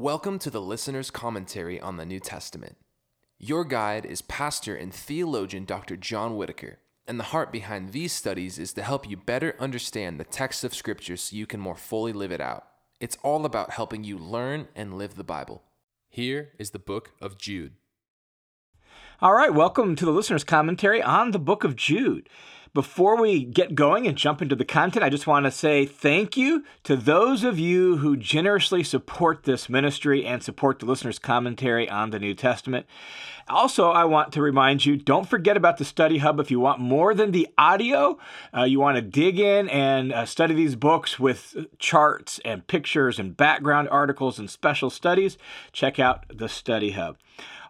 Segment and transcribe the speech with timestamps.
[0.00, 2.78] Welcome to the listener's commentary on the New Testament.
[3.38, 5.94] Your guide is pastor and theologian Dr.
[5.94, 10.24] John Whittaker, and the heart behind these studies is to help you better understand the
[10.24, 12.64] text of Scripture so you can more fully live it out.
[12.98, 15.64] It's all about helping you learn and live the Bible.
[16.08, 17.74] Here is the book of Jude.
[19.20, 22.30] All right, welcome to the listener's commentary on the book of Jude.
[22.72, 26.36] Before we get going and jump into the content, I just want to say thank
[26.36, 31.90] you to those of you who generously support this ministry and support the listener's commentary
[31.90, 32.86] on the New Testament.
[33.50, 36.38] Also, I want to remind you don't forget about the Study Hub.
[36.38, 38.18] If you want more than the audio,
[38.56, 43.18] uh, you want to dig in and uh, study these books with charts and pictures
[43.18, 45.36] and background articles and special studies,
[45.72, 47.16] check out the Study Hub.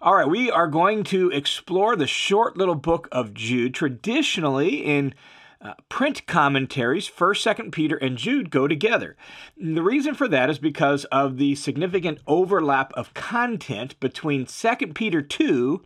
[0.03, 3.75] All right, we are going to explore the short little book of Jude.
[3.75, 5.15] Traditionally, in
[5.63, 9.17] uh, print commentaries, 1st, 2nd Peter, and Jude go together.
[9.57, 15.21] The reason for that is because of the significant overlap of content between 2nd Peter
[15.21, 15.83] 2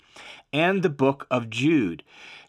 [0.53, 2.05] and the book of Jude.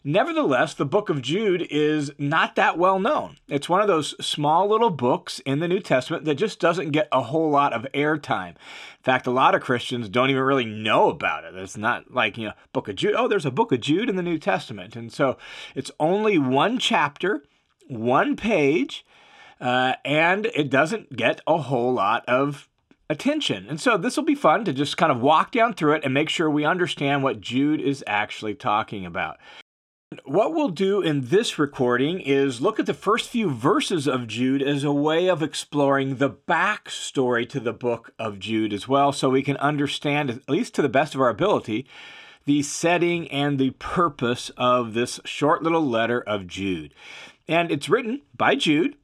[0.08, 3.38] Nevertheless, the book of Jude is not that well known.
[3.48, 7.08] It's one of those small little books in the New Testament that just doesn't get
[7.10, 8.50] a whole lot of airtime.
[8.50, 11.56] In fact, a lot of Christians don't even really know about it.
[11.56, 13.16] It's not like, you know, book of Jude.
[13.16, 14.94] Oh, there's a book of Jude in the New Testament.
[14.94, 15.38] And so
[15.74, 17.42] it's only one chapter,
[17.88, 19.04] one page,
[19.60, 22.68] uh, and it doesn't get a whole lot of
[23.10, 23.66] attention.
[23.68, 26.14] And so this will be fun to just kind of walk down through it and
[26.14, 29.38] make sure we understand what Jude is actually talking about.
[30.24, 34.62] What we'll do in this recording is look at the first few verses of Jude
[34.62, 39.30] as a way of exploring the backstory to the book of Jude as well, so
[39.30, 41.86] we can understand, at least to the best of our ability,
[42.44, 46.94] the setting and the purpose of this short little letter of Jude.
[47.48, 48.96] And it's written by Jude,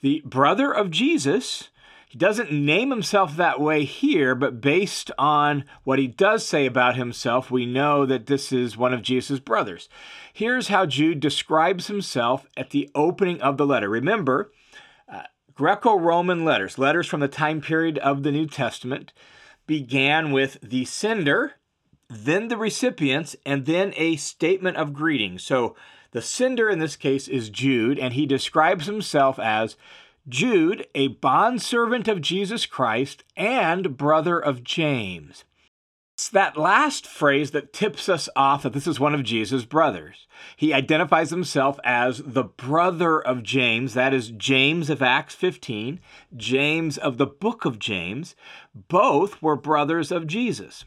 [0.00, 1.68] the brother of Jesus,
[2.14, 6.94] he doesn't name himself that way here, but based on what he does say about
[6.94, 9.88] himself, we know that this is one of Jesus' brothers.
[10.32, 13.88] Here's how Jude describes himself at the opening of the letter.
[13.88, 14.52] Remember,
[15.08, 15.22] uh,
[15.56, 19.12] Greco Roman letters, letters from the time period of the New Testament,
[19.66, 21.54] began with the sender,
[22.08, 25.36] then the recipients, and then a statement of greeting.
[25.36, 25.74] So
[26.12, 29.74] the sender in this case is Jude, and he describes himself as
[30.28, 35.44] Jude, a bondservant of Jesus Christ and brother of James.
[36.14, 40.26] It's that last phrase that tips us off that this is one of Jesus' brothers.
[40.56, 46.00] He identifies himself as the brother of James, that is James of Acts 15,
[46.36, 48.34] James of the book of James.
[48.74, 50.84] Both were brothers of Jesus.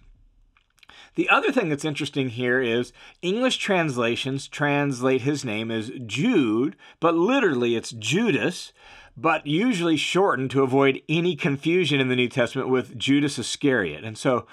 [1.15, 7.15] The other thing that's interesting here is English translations translate his name as Jude, but
[7.15, 8.71] literally it's Judas
[9.17, 14.03] but usually shortened to avoid any confusion in the New Testament with Judas Iscariot.
[14.03, 14.45] And so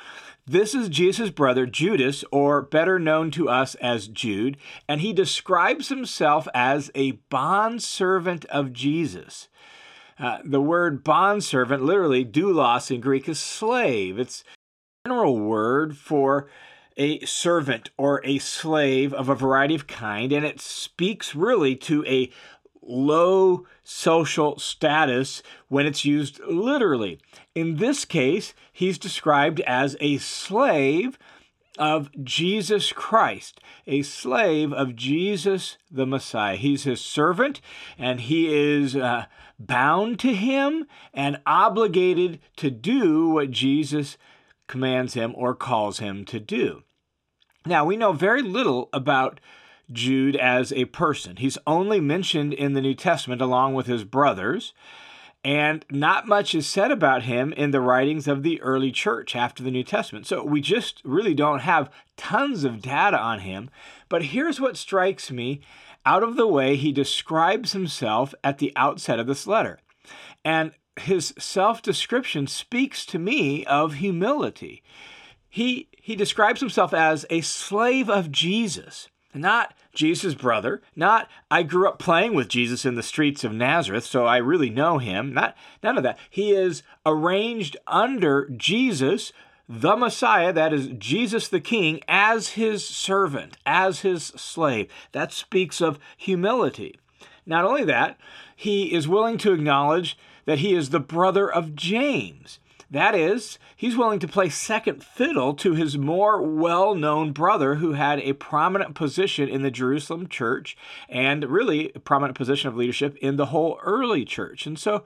[0.47, 4.57] this is Jesus' brother Judas, or better known to us as Jude,
[4.89, 9.49] and he describes himself as a bondservant of Jesus.
[10.19, 14.19] Uh, the word bondservant, literally doulos in Greek, is slave.
[14.19, 14.45] It's
[15.05, 16.49] a general word for
[16.97, 22.05] a servant or a slave of a variety of kind, and it speaks really to
[22.07, 22.31] a
[22.87, 27.19] low social status when it's used literally.
[27.55, 31.19] In this case, he's described as a slave
[31.79, 36.57] of Jesus Christ, a slave of Jesus the Messiah.
[36.57, 37.61] He's his servant,
[37.99, 39.27] and he is uh,
[39.59, 44.17] bound to him and obligated to do what Jesus
[44.67, 46.83] commands him or calls him to do.
[47.67, 49.41] Now, we know very little about
[49.93, 51.37] Jude as a person.
[51.37, 54.73] He's only mentioned in the New Testament along with his brothers,
[55.45, 59.63] and not much is said about him in the writings of the early church after
[59.63, 60.27] the New Testament.
[60.27, 63.69] So we just really don't have tons of data on him.
[64.09, 65.61] But here's what strikes me
[66.07, 69.81] out of the way he describes himself at the outset of this letter.
[70.45, 74.83] And his self description speaks to me of humility.
[75.49, 81.89] He, he describes himself as a slave of Jesus not Jesus' brother, not I grew
[81.89, 85.33] up playing with Jesus in the streets of Nazareth, so I really know him.
[85.33, 86.19] Not none of that.
[86.31, 89.33] He is arranged under Jesus,
[89.69, 94.91] the Messiah, that is Jesus the King, as his servant, as his slave.
[95.13, 96.99] That speaks of humility.
[97.47, 98.19] Not only that,
[98.57, 102.59] he is willing to acknowledge that he is the brother of James.
[102.95, 107.95] That is, he's willing to play second fiddle to his more well known brother who
[107.95, 110.77] had a prominent position in the Jerusalem church
[111.09, 114.65] and really a prominent position of leadership in the whole early church.
[114.65, 115.03] And so,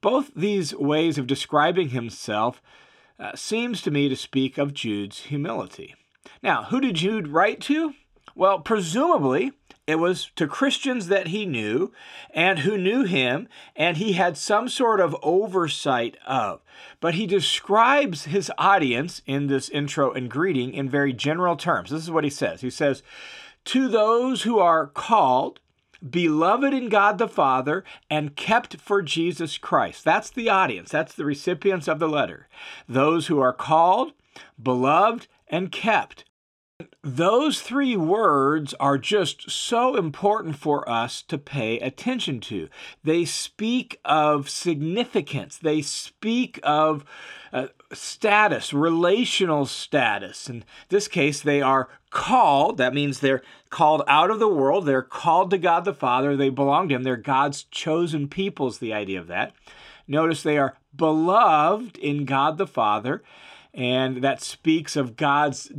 [0.00, 2.62] both these ways of describing himself
[3.18, 5.96] uh, seems to me to speak of Jude's humility.
[6.40, 7.94] Now, who did Jude write to?
[8.36, 9.50] Well, presumably
[9.86, 11.92] it was to Christians that he knew
[12.30, 16.62] and who knew him and he had some sort of oversight of.
[17.00, 21.90] But he describes his audience in this intro and greeting in very general terms.
[21.90, 23.02] This is what he says He says,
[23.66, 25.60] To those who are called,
[26.08, 30.02] beloved in God the Father, and kept for Jesus Christ.
[30.02, 32.48] That's the audience, that's the recipients of the letter.
[32.88, 34.12] Those who are called,
[34.60, 36.24] beloved, and kept
[37.04, 42.68] those three words are just so important for us to pay attention to.
[43.04, 47.04] They speak of significance, they speak of
[47.52, 50.48] uh, status, relational status.
[50.48, 52.78] In this case, they are called.
[52.78, 54.86] That means they're called out of the world.
[54.86, 56.36] They're called to God the Father.
[56.36, 57.02] They belong to Him.
[57.02, 59.52] They're God's chosen people, is the idea of that.
[60.08, 63.22] Notice they are beloved in God the Father,
[63.72, 65.70] and that speaks of God's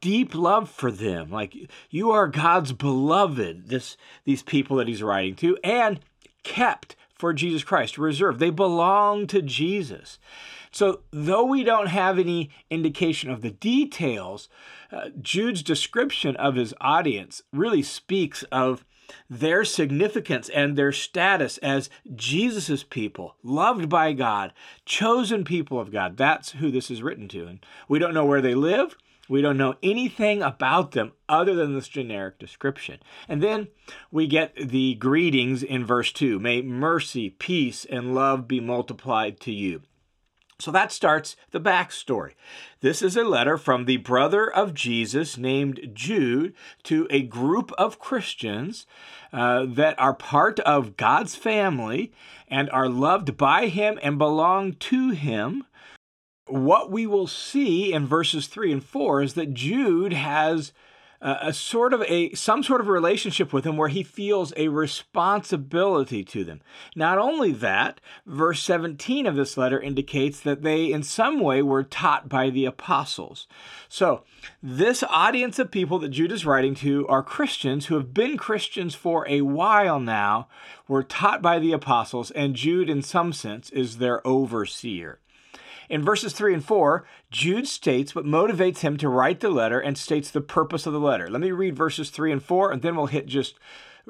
[0.00, 1.30] deep love for them.
[1.30, 1.56] Like
[1.90, 6.00] you are God's beloved, this these people that he's writing to, and
[6.42, 8.38] kept for Jesus Christ, reserved.
[8.38, 10.18] They belong to Jesus.
[10.70, 14.50] So, though we don't have any indication of the details,
[14.92, 18.84] uh, Jude's description of his audience really speaks of
[19.30, 24.52] their significance and their status as Jesus' people, loved by God,
[24.84, 26.16] chosen people of God.
[26.16, 27.46] That's who this is written to.
[27.46, 28.96] And we don't know where they live.
[29.28, 33.00] We don't know anything about them other than this generic description.
[33.28, 33.68] And then
[34.10, 39.52] we get the greetings in verse 2 May mercy, peace, and love be multiplied to
[39.52, 39.82] you.
[40.58, 42.32] So that starts the backstory.
[42.80, 47.98] This is a letter from the brother of Jesus named Jude to a group of
[47.98, 48.86] Christians
[49.34, 52.10] uh, that are part of God's family
[52.48, 55.64] and are loved by him and belong to him
[56.46, 60.72] what we will see in verses 3 and 4 is that Jude has
[61.20, 64.68] a, a sort of a some sort of relationship with them where he feels a
[64.68, 66.60] responsibility to them.
[66.94, 71.82] Not only that, verse 17 of this letter indicates that they in some way were
[71.82, 73.46] taught by the apostles.
[73.88, 74.22] So,
[74.62, 78.94] this audience of people that Jude is writing to are Christians who have been Christians
[78.94, 80.48] for a while now,
[80.86, 85.18] were taught by the apostles, and Jude in some sense is their overseer.
[85.88, 89.96] In verses 3 and 4, Jude states what motivates him to write the letter and
[89.96, 91.28] states the purpose of the letter.
[91.28, 93.54] Let me read verses 3 and 4, and then we'll hit just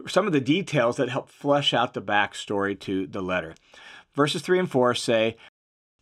[0.07, 3.55] some of the details that help flesh out the backstory to the letter.
[4.15, 5.37] Verses 3 and 4 say,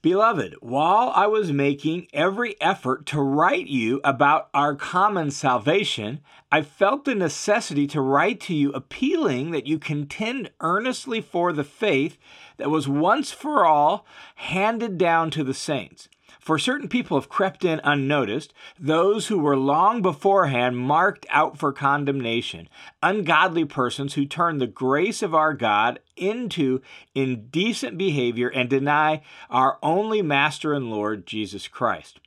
[0.05, 6.21] Beloved, while I was making every effort to write you about our common salvation,
[6.53, 11.65] I felt the necessity to write to you appealing that you contend earnestly for the
[11.65, 12.19] faith
[12.59, 14.05] that was once for all
[14.35, 16.11] handed down to the saints.
[16.45, 21.73] For certain people have crept in unnoticed, those who were long beforehand marked out for
[21.73, 22.69] condemnation,
[23.03, 26.83] ungodly persons who turn the grace of our God into
[27.15, 32.21] indecent behavior and deny our only Master and Lord, Jesus Christ.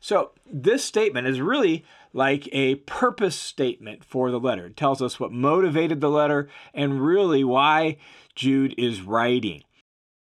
[0.00, 1.82] So, this statement is really
[2.12, 4.66] like a purpose statement for the letter.
[4.66, 7.96] It tells us what motivated the letter and really why
[8.34, 9.62] Jude is writing.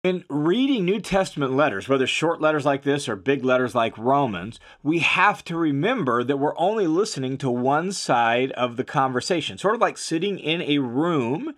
[0.05, 4.59] In reading New Testament letters, whether short letters like this or big letters like Romans,
[4.83, 9.57] we have to remember that we're only listening to one side of the conversation.
[9.57, 11.55] Sort of like sitting in a room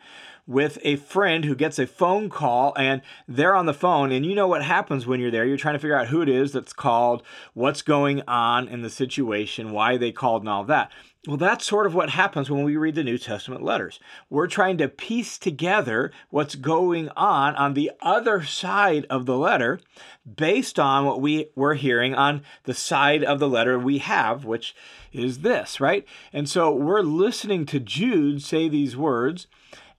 [0.48, 4.33] with a friend who gets a phone call and they're on the phone and you
[4.33, 6.71] know what happens when you're there you're trying to figure out who it is that's
[6.71, 7.21] called
[7.53, 10.89] what's going on in the situation why they called and all that
[11.27, 14.00] well, that's sort of what happens when we read the New Testament letters.
[14.29, 19.81] We're trying to piece together what's going on on the other side of the letter
[20.25, 24.74] based on what we were hearing on the side of the letter we have, which
[25.12, 26.07] is this, right?
[26.31, 29.48] And so we're listening to Jude say these words,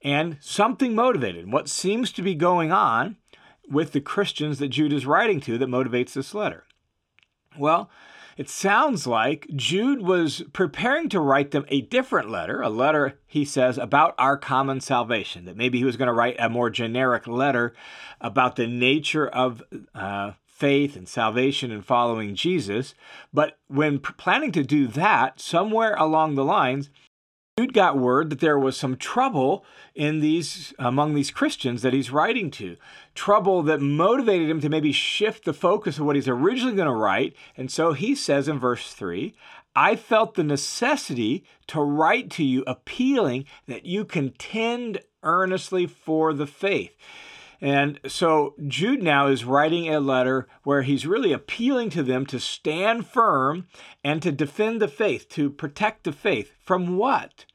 [0.03, 1.53] and something motivated.
[1.53, 3.17] What seems to be going on
[3.69, 6.65] with the Christians that Jude is writing to that motivates this letter?
[7.59, 7.91] Well,
[8.39, 13.45] it sounds like Jude was preparing to write them a different letter, a letter, he
[13.45, 15.45] says, about our common salvation.
[15.45, 17.75] That maybe he was going to write a more generic letter
[18.21, 22.95] about the nature of uh, faith and salvation and following Jesus.
[23.35, 26.91] But when planning to do that, somewhere along the lines,
[27.59, 29.65] Jude got word that there was some trouble
[29.97, 32.77] in these among these Christians that he's writing to.
[33.17, 36.95] Trouble that motivated him to maybe shift the focus of what he's originally going to
[36.95, 37.35] write.
[37.57, 39.35] And so he says in verse 3,
[39.75, 46.47] I felt the necessity to write to you appealing that you contend earnestly for the
[46.47, 46.95] faith.
[47.61, 52.39] And so Jude now is writing a letter where he's really appealing to them to
[52.39, 53.67] stand firm
[54.05, 56.53] and to defend the faith, to protect the faith.
[56.61, 57.47] From what?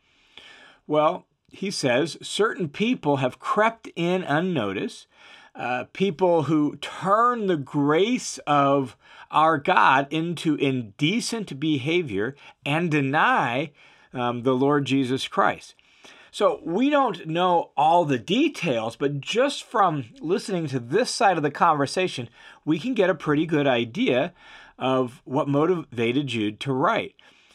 [0.88, 5.08] Well, he says certain people have crept in unnoticed,
[5.56, 8.98] uh, people who turn the grace of
[9.32, 13.72] our God into indecent behavior and deny
[14.14, 15.76] um, the Lord Jesus Christ.
[16.34, 21.44] So we don't know all the details, but just from listening to this side of
[21.44, 22.28] the conversation,
[22.66, 24.34] we can get a pretty good idea
[24.80, 27.14] of what motivated Jude to write.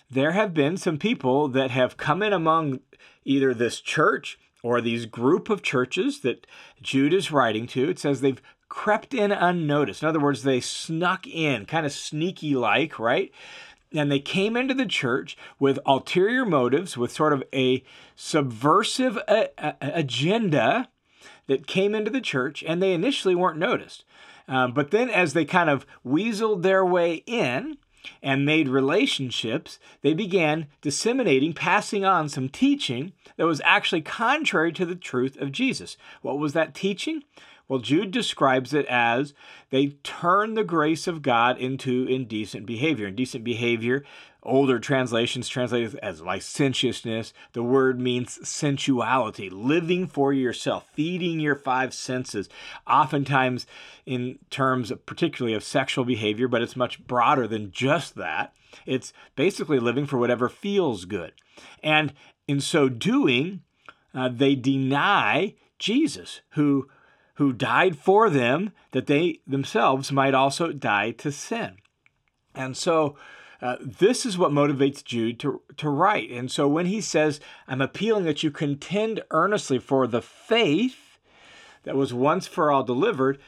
[0.08, 2.78] There have been some people that have come in among
[3.24, 6.46] either this church or these group of churches that
[6.80, 7.90] Jude is writing to.
[7.90, 10.04] It says they've crept in unnoticed.
[10.04, 13.32] In other words, they snuck in, kind of sneaky like, right?
[13.94, 17.82] And they came into the church with ulterior motives, with sort of a
[18.16, 20.88] subversive a- a- agenda
[21.46, 24.04] that came into the church, and they initially weren't noticed.
[24.46, 27.78] Um, but then, as they kind of weaseled their way in
[28.22, 34.86] and made relationships, they began disseminating, passing on some teaching that was actually contrary to
[34.86, 35.96] the truth of Jesus.
[36.22, 37.24] What was that teaching?
[37.68, 39.34] Well, Jude describes it as
[39.70, 43.06] they turn the grace of God into indecent behavior.
[43.06, 44.04] Indecent behavior,
[44.42, 47.34] older translations translate it as licentiousness.
[47.52, 52.48] The word means sensuality, living for yourself, feeding your five senses,
[52.86, 53.66] oftentimes
[54.06, 58.54] in terms of, particularly of sexual behavior, but it's much broader than just that.
[58.86, 61.32] It's basically living for whatever feels good.
[61.82, 62.14] And
[62.46, 63.60] in so doing,
[64.14, 66.88] uh, they deny Jesus, who
[67.38, 71.76] who died for them that they themselves might also die to sin.
[72.52, 73.16] And so
[73.62, 76.30] uh, this is what motivates Jude to, to write.
[76.30, 81.18] And so when he says, I'm appealing that you contend earnestly for the faith
[81.84, 83.38] that was once for all delivered,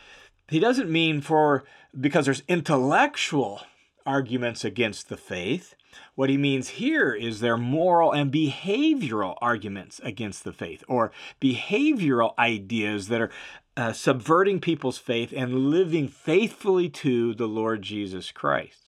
[0.48, 1.64] he doesn't mean for
[1.98, 3.62] because there's intellectual
[4.06, 5.74] arguments against the faith.
[6.14, 12.36] What he means here is their moral and behavioral arguments against the faith, or behavioral
[12.38, 13.30] ideas that are
[13.76, 18.88] uh, subverting people's faith and living faithfully to the Lord Jesus Christ.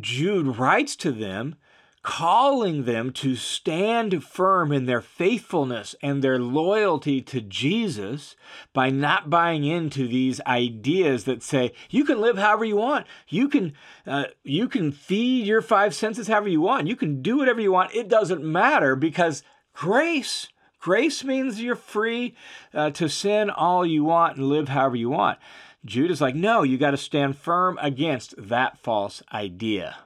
[0.00, 1.56] Jude writes to them,
[2.02, 8.34] calling them to stand firm in their faithfulness and their loyalty to Jesus
[8.72, 13.48] by not buying into these ideas that say you can live however you want, you
[13.48, 13.74] can
[14.06, 17.72] uh, you can feed your five senses however you want, you can do whatever you
[17.72, 17.94] want.
[17.94, 19.42] It doesn't matter because
[19.74, 20.48] grace
[20.80, 22.34] Grace means you're free
[22.72, 25.38] uh, to sin all you want and live however you want.
[25.84, 29.96] Jude is like, no, you got to stand firm against that false idea.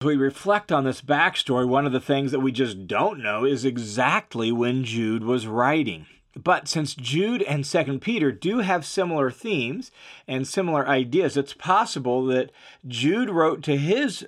[0.00, 3.44] As we reflect on this backstory, one of the things that we just don't know
[3.44, 6.06] is exactly when Jude was writing.
[6.36, 9.90] But since Jude and 2 Peter do have similar themes
[10.28, 12.52] and similar ideas, it's possible that
[12.86, 14.26] Jude wrote to his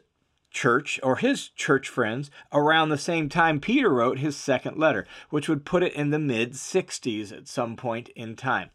[0.50, 5.48] church or his church friends around the same time Peter wrote his second letter, which
[5.48, 8.70] would put it in the mid 60s at some point in time.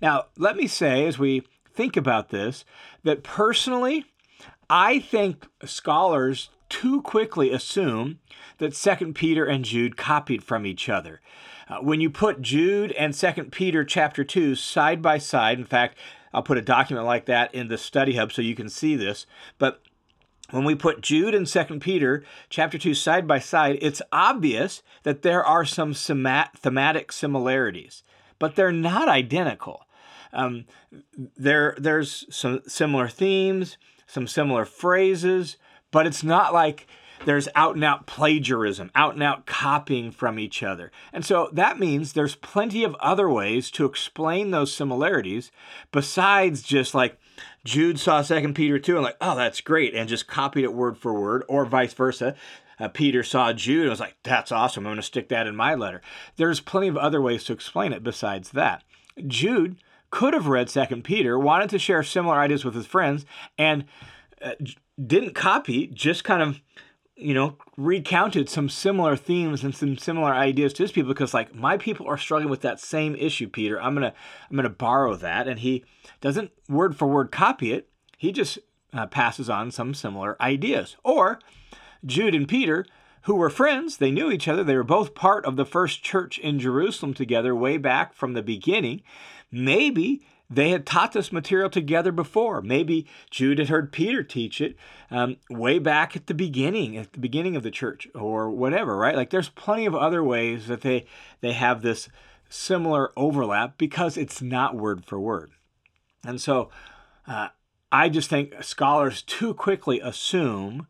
[0.00, 1.42] Now, let me say, as we
[1.72, 2.64] think about this,
[3.04, 4.04] that personally,
[4.68, 8.18] I think scholars too quickly assume
[8.58, 11.20] that 2 Peter and Jude copied from each other.
[11.68, 15.98] Uh, when you put Jude and 2 Peter chapter 2 side by side, in fact,
[16.32, 19.26] I'll put a document like that in the study hub so you can see this,
[19.58, 19.82] but
[20.52, 25.22] when we put Jude and 2 Peter chapter 2 side by side, it's obvious that
[25.22, 28.04] there are some thematic similarities,
[28.38, 29.86] but they're not identical.
[30.32, 30.66] Um,
[31.36, 35.56] there, there's some similar themes, some similar phrases,
[35.90, 36.86] but it's not like
[37.24, 40.90] there's out and out plagiarism, out and out copying from each other.
[41.12, 45.50] And so that means there's plenty of other ways to explain those similarities
[45.92, 47.18] besides just like
[47.64, 50.98] Jude saw Second Peter 2 and like, oh, that's great, and just copied it word
[50.98, 52.34] for word, or vice versa.
[52.80, 54.84] Uh, Peter saw Jude and was like, that's awesome.
[54.84, 56.02] I'm going to stick that in my letter.
[56.36, 58.82] There's plenty of other ways to explain it besides that.
[59.26, 59.76] Jude
[60.10, 63.24] could have read Second Peter, wanted to share similar ideas with his friends,
[63.56, 63.84] and
[64.40, 64.52] uh,
[65.04, 66.60] didn't copy, just kind of
[67.16, 71.54] you know, recounted some similar themes and some similar ideas to his people because like
[71.54, 73.80] my people are struggling with that same issue, Peter.
[73.80, 74.14] I'm gonna
[74.50, 75.84] I'm gonna borrow that, and he
[76.20, 77.88] doesn't word for word copy it.
[78.16, 78.58] He just
[78.92, 80.96] uh, passes on some similar ideas.
[81.04, 81.38] Or
[82.04, 82.86] Jude and Peter,
[83.22, 84.64] who were friends, they knew each other.
[84.64, 88.42] They were both part of the first church in Jerusalem together way back from the
[88.42, 89.02] beginning.
[89.50, 90.22] Maybe
[90.54, 92.60] they had taught this material together before.
[92.60, 94.76] Maybe Jude had heard Peter teach it
[95.10, 99.16] um, way back at the beginning, at the beginning of the church, or whatever, right?
[99.16, 101.06] Like there's plenty of other ways that they
[101.40, 102.08] they have this
[102.48, 105.52] similar overlap because it's not word for word.
[106.24, 106.70] And so
[107.26, 107.48] uh,
[107.90, 110.86] I just think scholars too quickly assume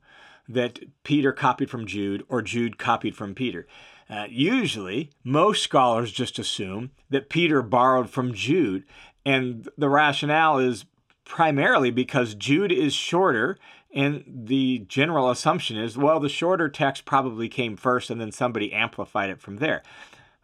[0.48, 3.66] that Peter copied from Jude or Jude copied from Peter.
[4.10, 8.84] Uh, usually, most scholars just assume that Peter borrowed from Jude,
[9.24, 10.84] and the rationale is
[11.24, 13.56] primarily because Jude is shorter,
[13.94, 18.72] and the general assumption is well, the shorter text probably came first, and then somebody
[18.72, 19.82] amplified it from there.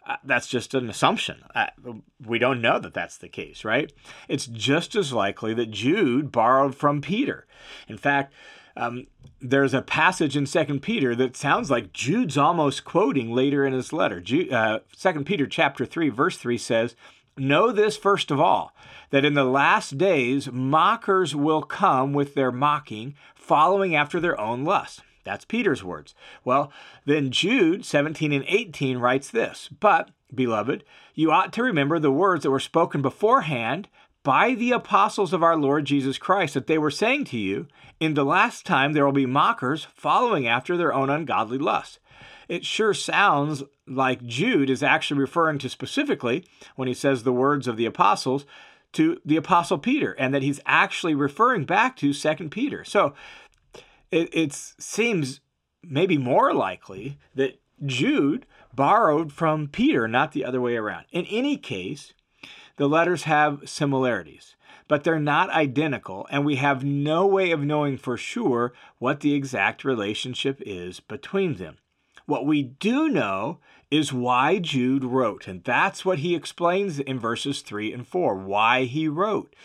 [0.07, 1.43] Uh, that's just an assumption.
[1.55, 1.67] Uh,
[2.25, 3.93] we don't know that that's the case, right?
[4.27, 7.47] It's just as likely that Jude borrowed from Peter.
[7.89, 8.33] In fact,
[8.75, 9.07] um,
[9.41, 13.93] there's a passage in Second Peter that sounds like Jude's almost quoting later in his
[13.93, 14.23] letter.
[14.51, 16.97] Uh, Second uh, Peter chapter three verse three says,
[17.39, 18.75] "Know this first of all,
[19.11, 24.65] that in the last days mockers will come with their mocking, following after their own
[24.65, 26.15] lust." That's Peter's words.
[26.43, 26.73] Well,
[27.05, 32.45] then Jude 17 and 18 writes this But, beloved, you ought to remember the words
[32.45, 33.89] that were spoken beforehand
[34.23, 37.67] by the apostles of our Lord Jesus Christ, that they were saying to you,
[38.01, 41.99] In the last time there will be mockers following after their own ungodly lusts.
[42.49, 46.45] It sure sounds like Jude is actually referring to specifically,
[46.77, 48.47] when he says the words of the apostles,
[48.93, 52.85] to the apostle Peter, and that he's actually referring back to Second Peter.
[52.85, 53.15] So
[54.11, 55.41] it, it seems
[55.83, 61.05] maybe more likely that Jude borrowed from Peter, not the other way around.
[61.13, 62.15] In any case,
[62.77, 67.99] the letters have similarities, but they're not identical, and we have no way of knowing
[67.99, 71.77] for sure what the exact relationship is between them.
[72.29, 73.59] What we do know
[73.91, 78.85] is why Jude wrote, and that's what he explains in verses 3 and 4 why
[78.85, 79.57] he wrote.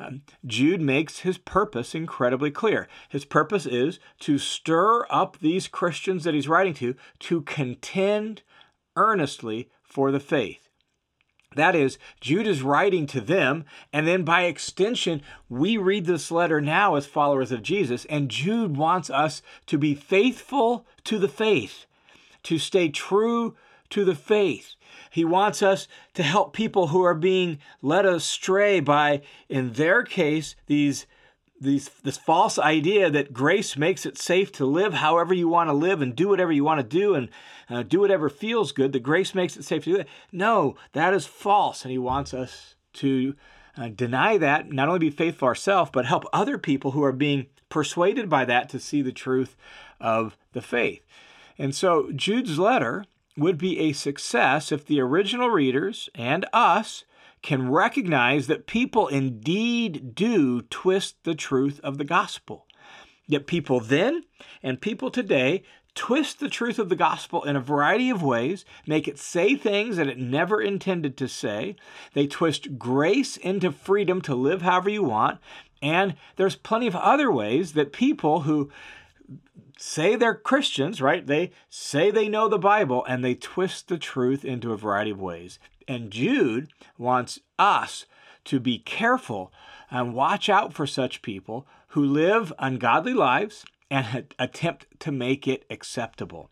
[0.00, 2.88] Um, Jude makes his purpose incredibly clear.
[3.08, 8.42] His purpose is to stir up these Christians that he's writing to to contend
[8.96, 10.68] earnestly for the faith.
[11.54, 16.60] That is, Jude is writing to them, and then by extension, we read this letter
[16.60, 21.86] now as followers of Jesus, and Jude wants us to be faithful to the faith,
[22.48, 23.54] to stay true
[23.90, 24.74] to the faith.
[25.10, 30.56] He wants us to help people who are being led astray by, in their case,
[30.66, 31.06] these
[31.60, 35.74] these this false idea that grace makes it safe to live however you want to
[35.74, 37.28] live and do whatever you want to do and
[37.68, 38.92] uh, do whatever feels good.
[38.92, 40.08] That grace makes it safe to do that.
[40.32, 43.34] No, that is false, and he wants us to
[43.76, 47.46] uh, deny that, not only be faithful ourselves, but help other people who are being
[47.68, 49.54] persuaded by that to see the truth
[50.00, 51.02] of the faith.
[51.58, 53.04] And so Jude's letter
[53.36, 57.04] would be a success if the original readers and us
[57.42, 62.66] can recognize that people indeed do twist the truth of the gospel.
[63.26, 64.24] Yet people then
[64.62, 65.62] and people today
[65.94, 69.96] twist the truth of the gospel in a variety of ways, make it say things
[69.96, 71.76] that it never intended to say.
[72.14, 75.40] They twist grace into freedom to live however you want.
[75.82, 78.70] And there's plenty of other ways that people who
[79.78, 81.26] say they're Christians, right?
[81.26, 85.20] They say they know the Bible and they twist the truth into a variety of
[85.20, 85.58] ways.
[85.86, 88.04] And Jude wants us
[88.44, 89.52] to be careful
[89.90, 95.64] and watch out for such people who live ungodly lives and attempt to make it
[95.70, 96.50] acceptable.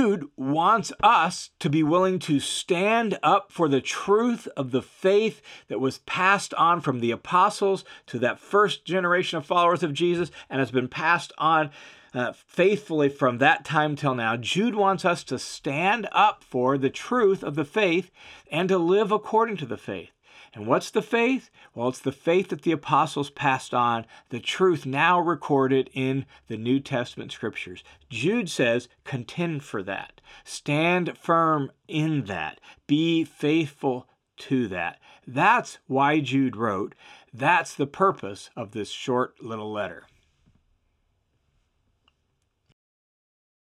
[0.00, 5.42] Jude wants us to be willing to stand up for the truth of the faith
[5.66, 10.30] that was passed on from the apostles to that first generation of followers of Jesus
[10.48, 11.70] and has been passed on
[12.14, 14.36] uh, faithfully from that time till now.
[14.36, 18.10] Jude wants us to stand up for the truth of the faith
[18.50, 20.10] and to live according to the faith.
[20.54, 21.50] And what's the faith?
[21.74, 26.56] Well, it's the faith that the apostles passed on, the truth now recorded in the
[26.56, 27.84] New Testament scriptures.
[28.08, 30.20] Jude says, contend for that.
[30.44, 32.60] Stand firm in that.
[32.86, 34.98] Be faithful to that.
[35.26, 36.94] That's why Jude wrote.
[37.32, 40.04] That's the purpose of this short little letter.